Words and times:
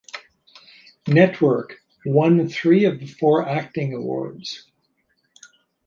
"Network" 1.07 1.77
won 2.07 2.49
three 2.49 2.85
of 2.85 2.99
the 2.99 3.05
four 3.05 3.47
acting 3.47 3.93
awards. 3.93 4.65